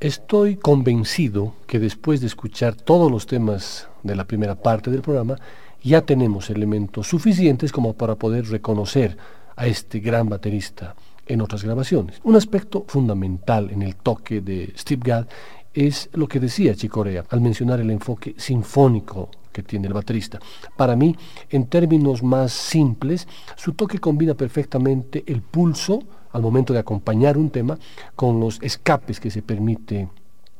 [0.00, 5.36] Estoy convencido que después de escuchar todos los temas de la primera parte del programa,
[5.82, 9.16] ya tenemos elementos suficientes como para poder reconocer
[9.56, 10.94] a este gran baterista
[11.26, 12.20] en otras grabaciones.
[12.22, 15.26] Un aspecto fundamental en el toque de Steve Gadd
[15.74, 20.38] es lo que decía Chicorea al mencionar el enfoque sinfónico que tiene el baterista.
[20.76, 21.16] Para mí,
[21.50, 27.50] en términos más simples, su toque combina perfectamente el pulso al momento de acompañar un
[27.50, 27.78] tema
[28.16, 30.08] con los escapes que se permite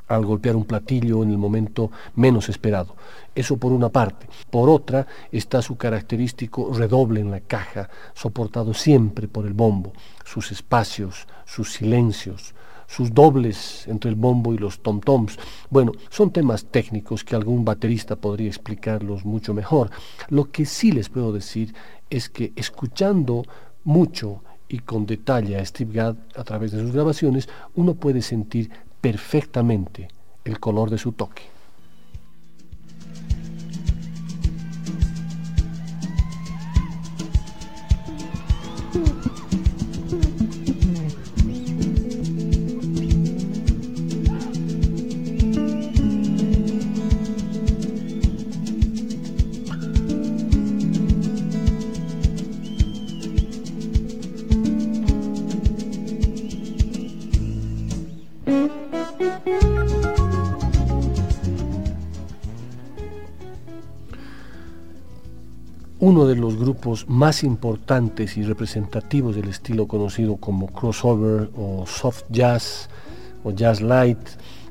[0.08, 2.96] al golpear un platillo en el momento menos esperado.
[3.34, 4.26] Eso por una parte.
[4.50, 9.92] Por otra está su característico redoble en la caja, soportado siempre por el bombo,
[10.24, 12.54] sus espacios, sus silencios,
[12.86, 15.38] sus dobles entre el bombo y los tom-toms.
[15.68, 19.90] Bueno, son temas técnicos que algún baterista podría explicarlos mucho mejor.
[20.30, 21.74] Lo que sí les puedo decir
[22.08, 23.44] es que escuchando
[23.84, 28.70] mucho y con detalle a Steve Gadd a través de sus grabaciones, uno puede sentir
[29.00, 30.08] perfectamente
[30.44, 31.57] el color de su toque.
[66.08, 72.22] Uno de los grupos más importantes y representativos del estilo conocido como crossover o soft
[72.30, 72.88] jazz
[73.44, 74.18] o jazz light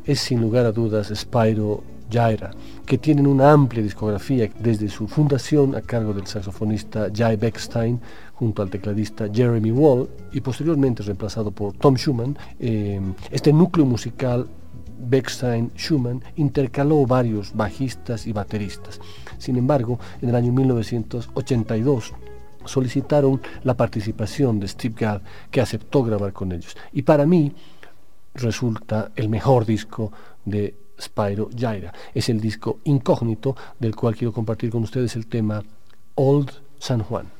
[0.03, 2.49] es sin lugar a dudas Spyro Gyra,
[2.87, 8.01] que tienen una amplia discografía desde su fundación a cargo del saxofonista Jay Beckstein
[8.33, 12.35] junto al tecladista Jeremy Wall y posteriormente reemplazado por Tom Schumann.
[12.59, 12.99] Eh,
[13.29, 14.47] este núcleo musical
[14.99, 18.99] Beckstein-Schumann intercaló varios bajistas y bateristas.
[19.37, 22.13] Sin embargo, en el año 1982
[22.65, 26.75] solicitaron la participación de Steve Gadd, que aceptó grabar con ellos.
[26.93, 27.53] Y para mí
[28.33, 30.11] resulta el mejor disco
[30.45, 31.93] de Spyro Gyra.
[32.13, 35.63] Es el disco incógnito del cual quiero compartir con ustedes el tema
[36.15, 37.36] Old San Juan.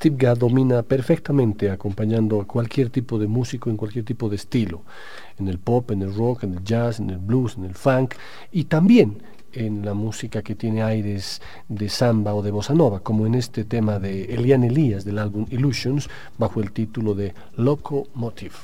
[0.00, 4.80] Steve Gadd domina perfectamente acompañando a cualquier tipo de músico en cualquier tipo de estilo,
[5.38, 8.14] en el pop, en el rock, en el jazz, en el blues, en el funk
[8.50, 13.26] y también en la música que tiene aires de samba o de bossa nova, como
[13.26, 18.54] en este tema de Elian Elias del álbum Illusions bajo el título de Locomotive.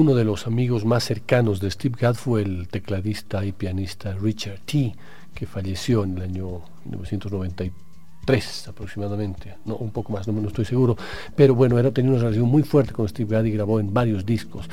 [0.00, 4.60] Uno de los amigos más cercanos de Steve Gadd fue el tecladista y pianista Richard
[4.60, 4.94] T.,
[5.34, 7.90] que falleció en el año 1993
[8.24, 10.96] tres aproximadamente, no un poco más, no, estoy seguro,
[11.34, 14.26] pero bueno, era tenía una relación muy fuerte con Steve Gadd y grabó en varios
[14.26, 14.66] discos.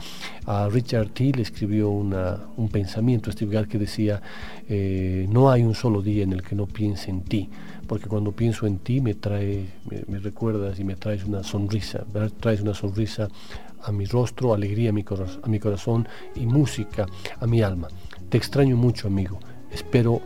[0.46, 1.32] A Richard T.
[1.36, 4.22] le escribió un pensamiento a Steve Gadd que decía,
[4.68, 7.50] eh, no hay un solo día en el que no piense en ti,
[7.88, 9.66] porque cuando pienso en ti me trae,
[10.08, 12.06] me, recuerdas y me traes una sonrisa,
[12.40, 13.30] traes una sonrisa
[13.84, 15.04] a mi rostro, alegría a mi,
[15.44, 17.06] a mi corazón y música
[17.40, 17.88] a mi alma.
[18.30, 19.40] Te extraño mucho, amigo.
[19.72, 20.22] Espero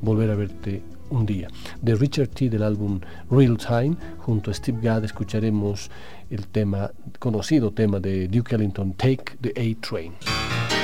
[0.00, 1.48] volver a verte un día.
[1.80, 2.50] De Richard T.
[2.50, 3.00] del álbum
[3.30, 5.90] Real Time, junto a Steve Gadd escucharemos
[6.30, 10.77] el tema, conocido tema de Duke Ellington, Take the A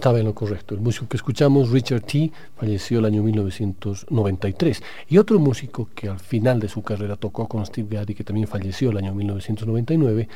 [0.00, 0.74] estaba en lo correcto.
[0.74, 4.82] El músico que escuchamos, Richard T., falleció el año 1993.
[5.10, 8.24] Y otro músico que al final de su carrera tocó con Steve Gadd y que
[8.24, 10.26] también falleció el año 1999,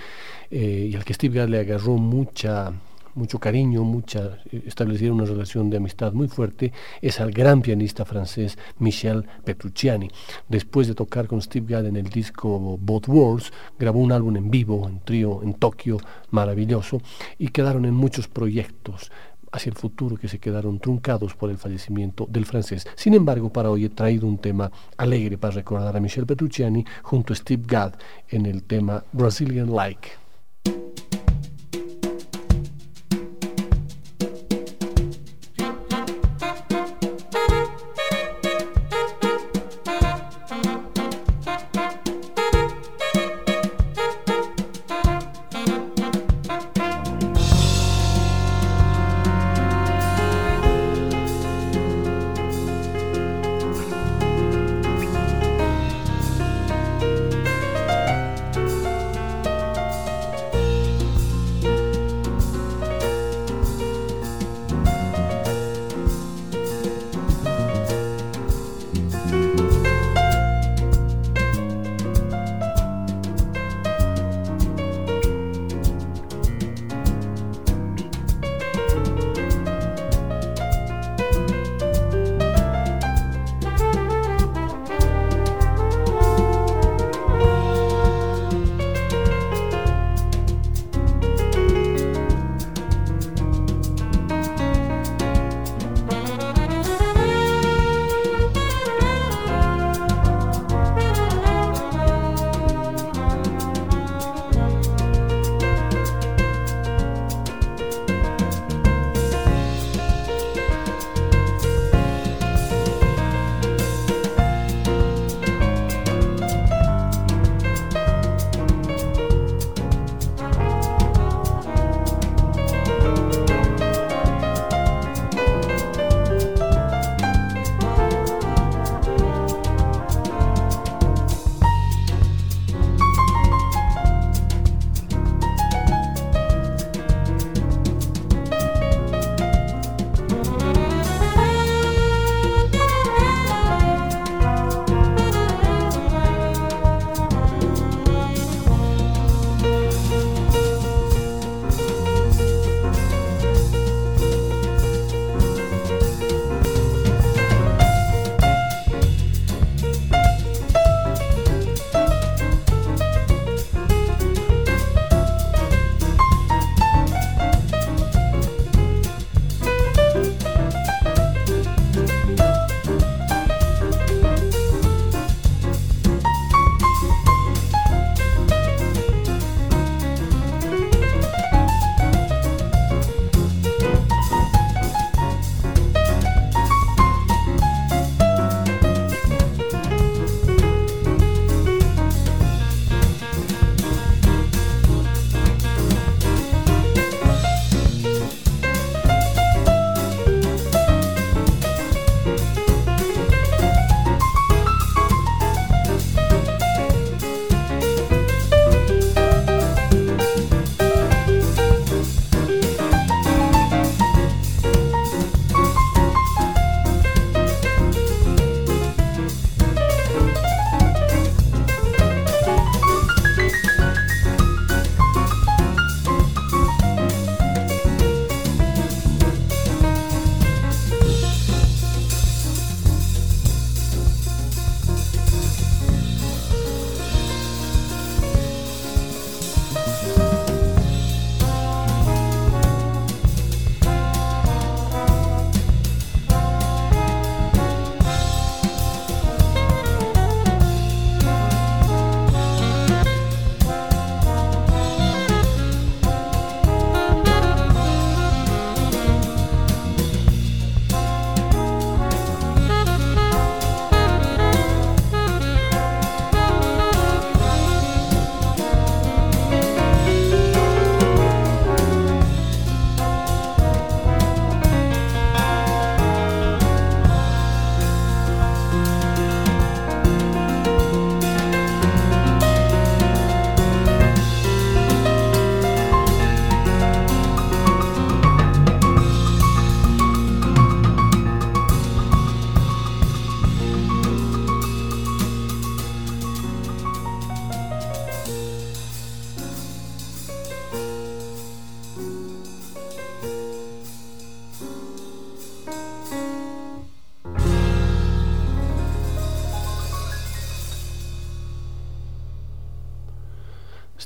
[0.50, 2.74] eh, y al que Steve Gadd le agarró mucha
[3.14, 8.04] mucho cariño, mucha, eh, establecieron una relación de amistad muy fuerte, es al gran pianista
[8.04, 10.10] francés Michel Petrucciani.
[10.48, 14.50] Después de tocar con Steve Gadd en el disco Both Worlds, grabó un álbum en
[14.50, 15.98] vivo, en trío, en Tokio,
[16.32, 17.00] maravilloso,
[17.38, 19.12] y quedaron en muchos proyectos
[19.54, 22.86] hacia el futuro que se quedaron truncados por el fallecimiento del francés.
[22.96, 27.32] Sin embargo, para hoy he traído un tema alegre para recordar a Michel Petrucciani junto
[27.32, 27.94] a Steve Gadd
[28.28, 30.23] en el tema Brazilian Like.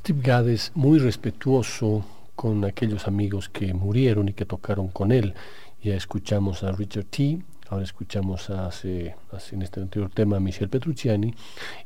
[0.09, 2.03] Steve Gadd es muy respetuoso
[2.35, 5.35] con aquellos amigos que murieron y que tocaron con él.
[5.83, 9.15] Ya escuchamos a Richard T., ahora escuchamos hace,
[9.53, 11.35] en este anterior tema a Michel Petrucciani,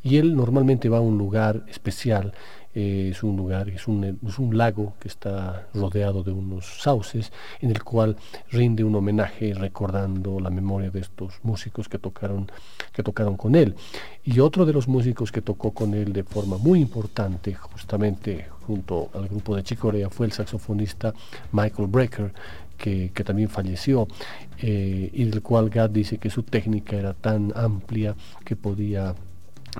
[0.03, 2.33] y él normalmente va a un lugar especial
[2.75, 7.85] eh, es un lugar, es un, lago que está rodeado de unos sauces, en el
[7.85, 8.17] cual
[8.51, 12.51] rinde un homenaje recordando la memoria de estos músicos que tocaron,
[12.93, 13.75] que tocaron con él.
[14.25, 19.11] Y otro de los músicos que tocó con él de forma muy importante, justamente junto
[19.13, 21.13] al grupo de Chicorea, fue el saxofonista
[21.53, 22.33] Michael Brecker,
[22.83, 24.09] que, también falleció,
[24.59, 29.15] eh, y del cual Gad dice que su técnica era tan amplia que podía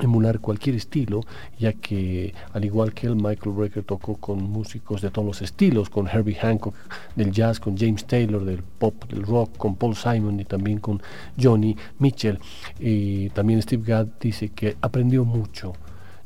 [0.01, 1.21] emular cualquier estilo,
[1.59, 5.91] ya que al igual que el Michael Brecker tocó con músicos de todos los estilos,
[5.91, 6.75] con Herbie Hancock
[7.17, 11.03] del jazz, con James Taylor del pop, del rock, con Paul Simon y también con
[11.39, 12.39] Johnny Mitchell.
[12.79, 15.75] Y también Steve Gadd dice que aprendió mucho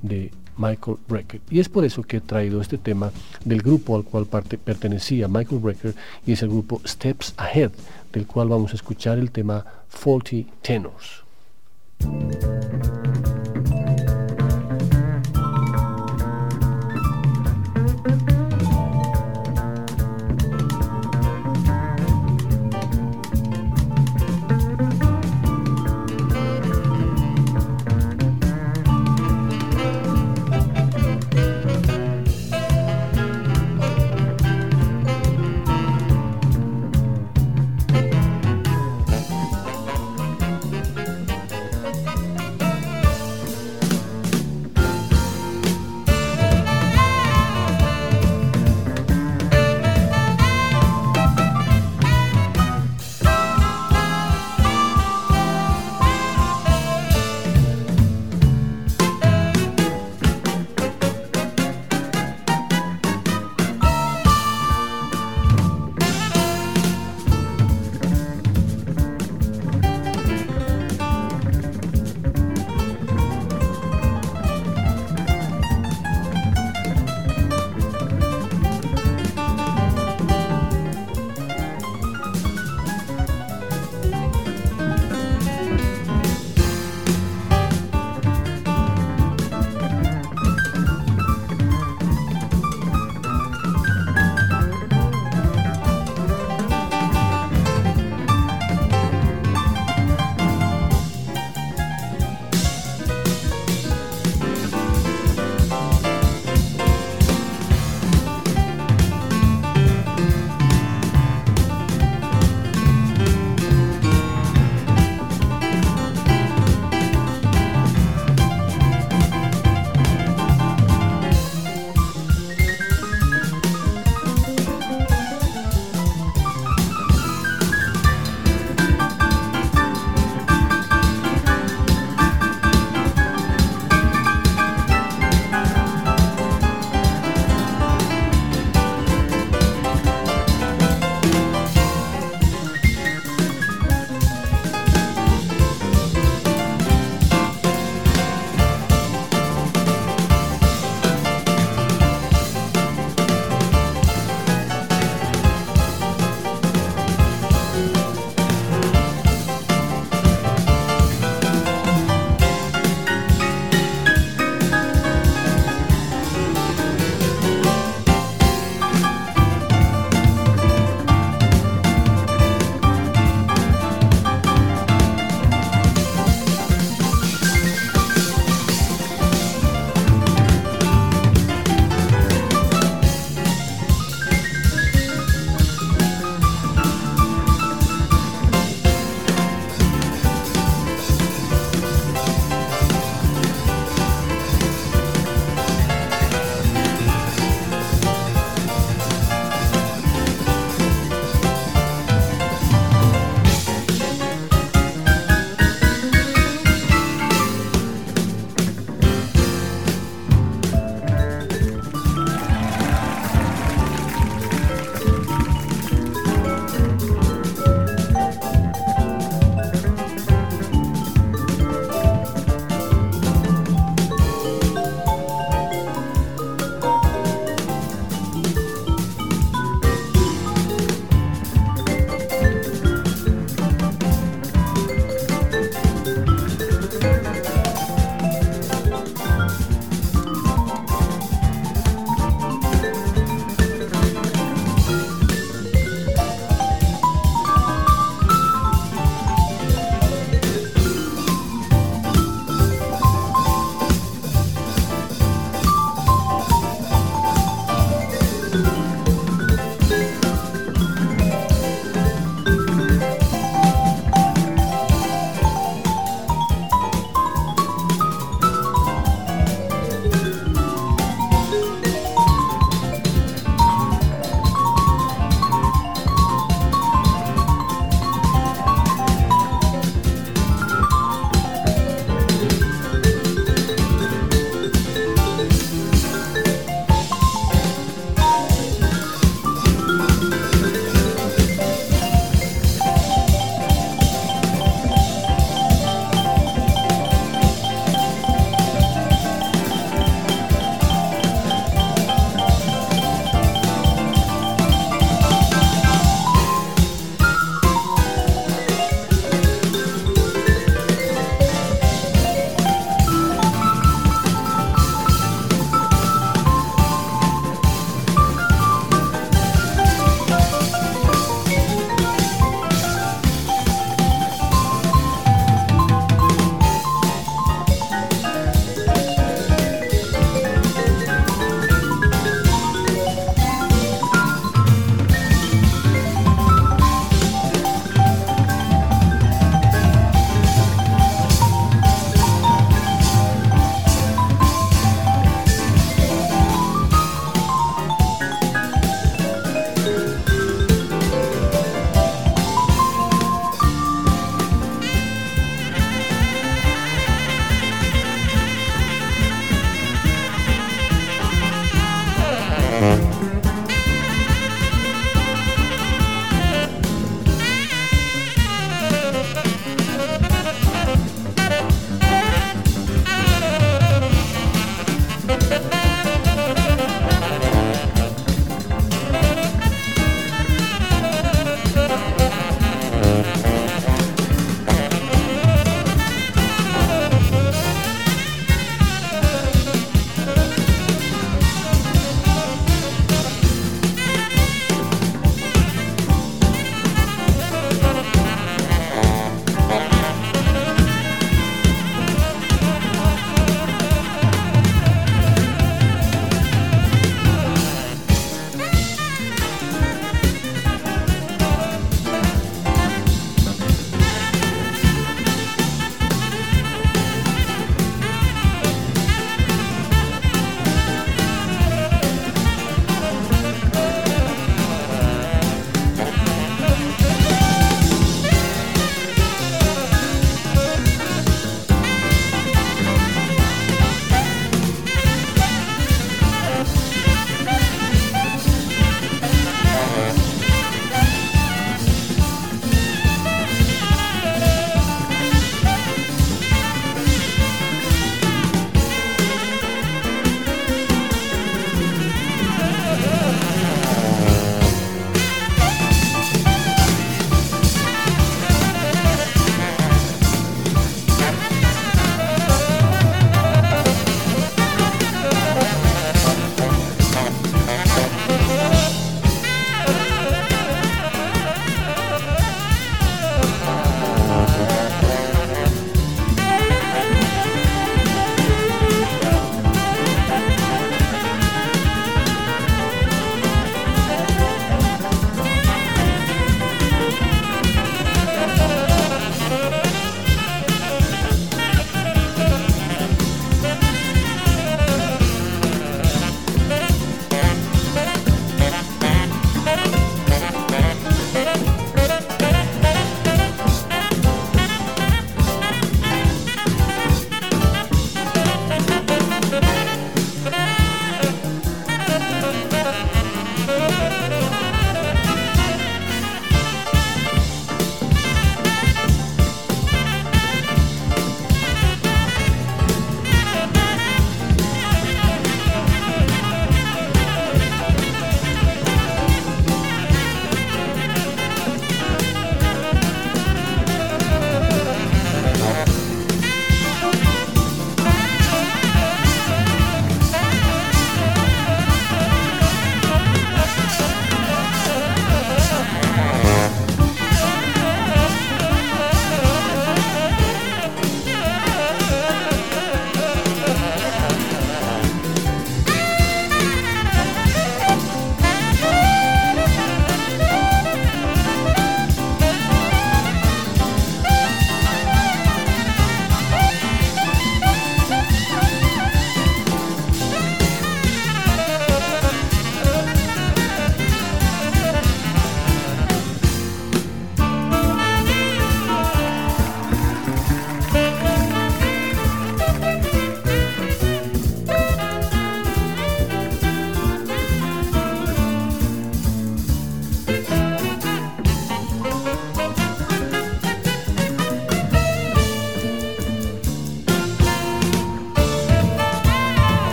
[0.00, 0.30] de
[0.60, 1.40] Michael Brecker.
[1.50, 3.10] Y es por eso que he traído este tema
[3.44, 5.94] del grupo al cual pertenecía Michael Brecker
[6.26, 7.72] y es el grupo Steps Ahead,
[8.12, 11.24] del cual vamos a escuchar el tema Faulty Tenors.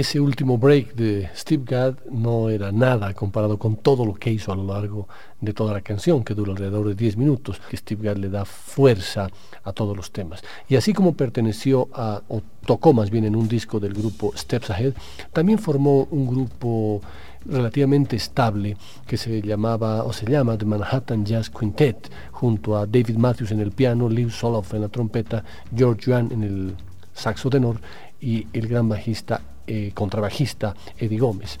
[0.00, 4.50] Ese último break de Steve Gadd no era nada comparado con todo lo que hizo
[4.50, 5.08] a lo largo
[5.40, 9.28] de toda la canción, que dura alrededor de 10 minutos, Steve Gadd le da fuerza
[9.62, 10.42] a todos los temas.
[10.68, 14.70] Y así como perteneció a, o tocó más bien en un disco del grupo Steps
[14.70, 14.94] Ahead,
[15.32, 17.02] también formó un grupo
[17.44, 18.76] relativamente estable
[19.06, 23.60] que se llamaba o se llama The Manhattan Jazz Quintet, junto a David Matthews en
[23.60, 25.44] el piano, Liv Soloff en la trompeta,
[25.74, 26.74] George Yuan en el
[27.12, 27.80] saxo tenor
[28.20, 29.40] y el gran bajista,
[29.72, 31.56] eh, contrabajista Eddie Gómez.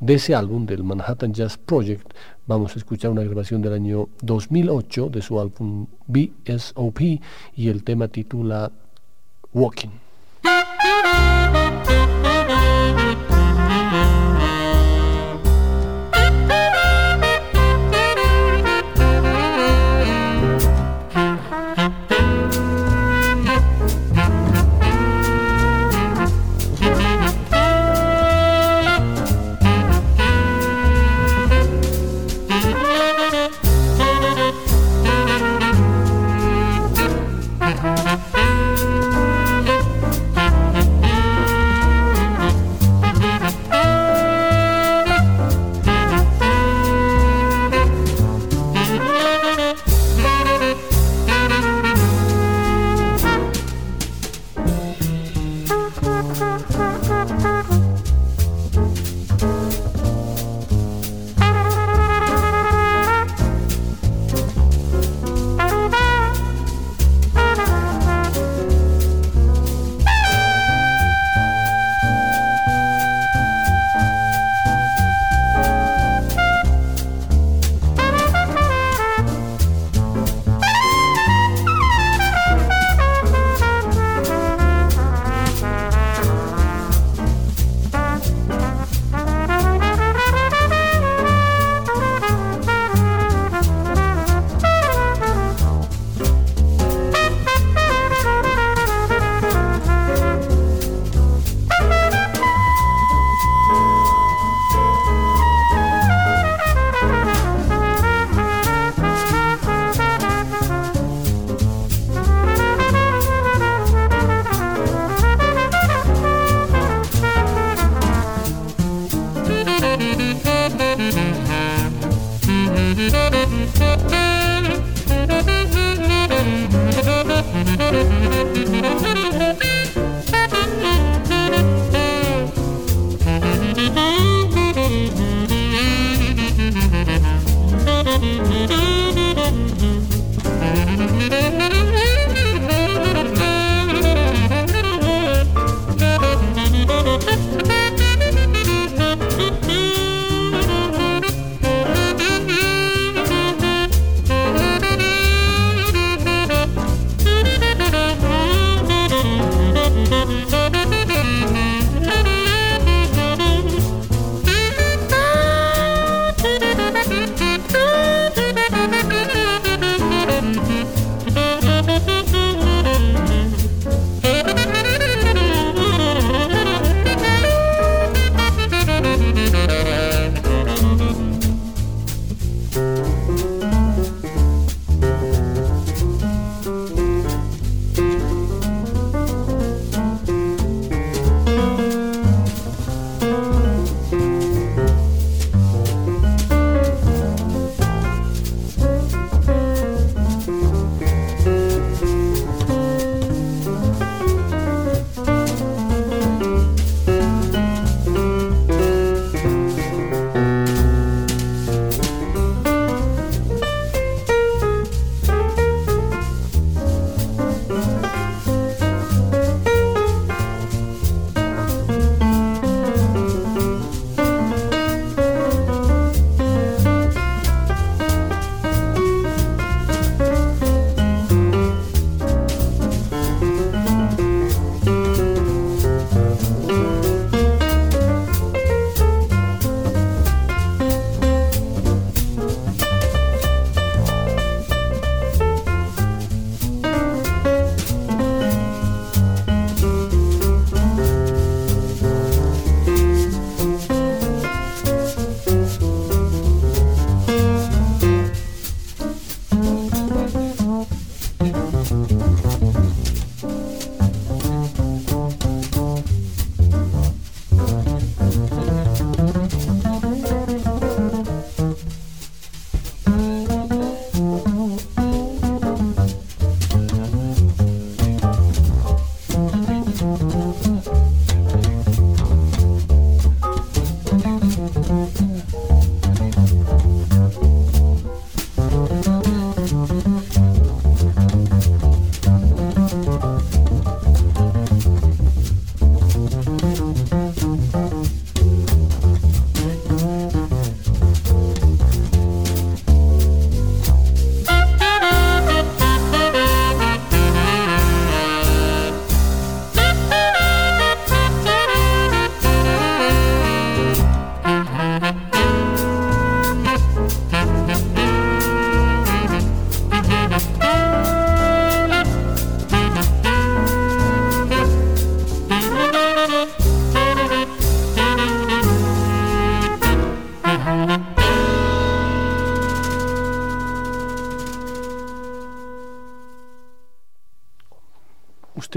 [0.00, 2.12] De ese álbum, del Manhattan Jazz Project,
[2.48, 7.00] vamos a escuchar una grabación del año 2008 de su álbum BSOP
[7.54, 8.72] y el tema titula
[9.52, 9.90] Walking.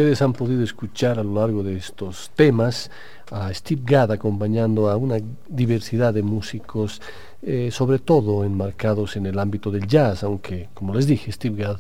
[0.08, 2.90] Ustedes han podido escuchar a lo largo de estos temas
[3.30, 5.18] a Steve Gadd acompañando a una
[5.50, 7.02] diversidad de músicos,
[7.42, 11.80] eh, sobre todo enmarcados en el ámbito del jazz, aunque, como les dije, Steve Gadd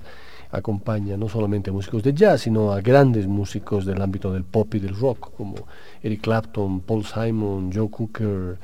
[0.52, 4.76] acompaña no solamente a músicos de jazz, sino a grandes músicos del ámbito del pop
[4.76, 5.56] y del rock, como
[6.04, 8.58] Eric Clapton, Paul Simon, Joe Cooker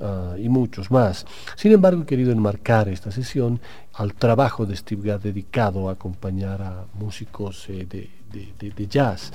[0.00, 1.26] uh, y muchos más.
[1.56, 3.60] Sin embargo, he querido enmarcar esta sesión
[3.94, 9.32] al trabajo de Steve Gadd dedicado a acompañar a músicos eh, de, de, jazz.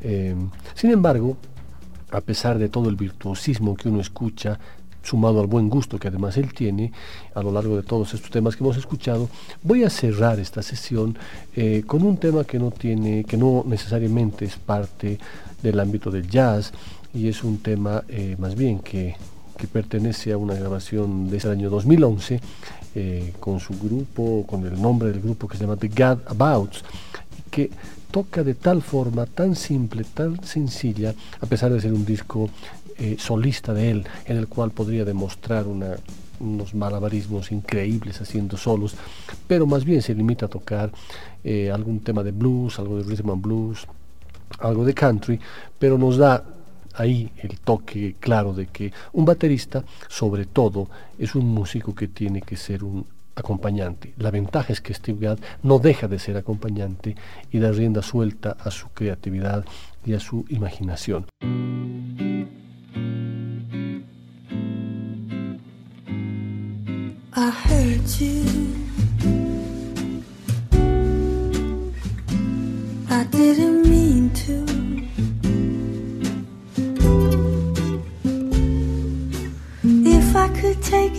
[0.00, 0.34] Eh,
[0.74, 1.36] sin embargo,
[2.10, 4.58] a pesar de todo el virtuosismo que uno escucha,
[5.02, 6.92] sumado al buen gusto que además él tiene
[7.34, 9.28] a lo largo de todos estos temas que hemos escuchado,
[9.62, 11.18] voy a cerrar esta sesión
[11.56, 15.18] eh, con un tema que no tiene, que no necesariamente es parte
[15.62, 16.72] del ámbito del jazz
[17.12, 19.16] y es un tema eh, más bien que,
[19.62, 22.40] que, pertenece a una grabación de ese año 2011
[22.94, 26.82] eh, con su grupo, con el nombre del grupo que se llama The God Abouts,
[27.50, 27.70] que
[28.10, 32.50] toca de tal forma tan simple, tan sencilla, a pesar de ser un disco
[32.98, 38.96] eh, solista de él, en el cual podría demostrar unos malabarismos increíbles haciendo solos,
[39.46, 40.90] pero más bien se limita a tocar
[41.44, 43.86] eh, algún tema de blues, algo de rhythm and blues,
[44.58, 45.38] algo de country,
[45.78, 46.44] pero nos da
[46.94, 50.88] ahí el toque claro de que un baterista, sobre todo,
[51.18, 54.14] es un músico que tiene que ser un acompañante.
[54.18, 57.16] La ventaja es que Steve Gadd no deja de ser acompañante
[57.50, 59.64] y da rienda suelta a su creatividad
[60.04, 61.26] y a su imaginación.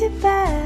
[0.04, 0.63] It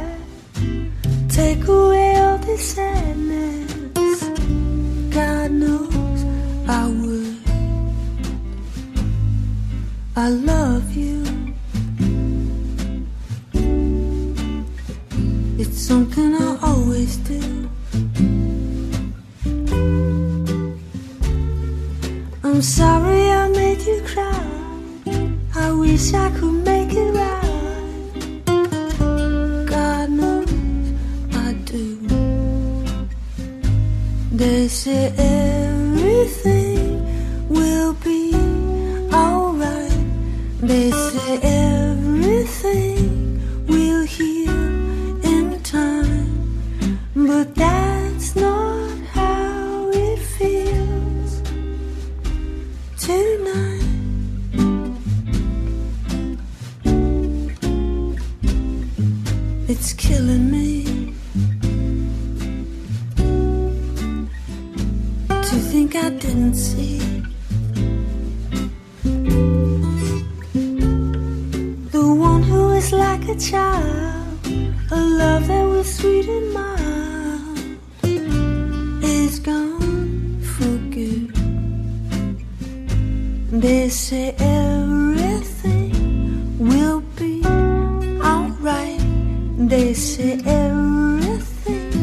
[89.68, 91.94] They say everything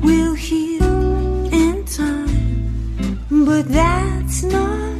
[0.00, 0.82] will heal
[1.52, 4.93] in time, but that's not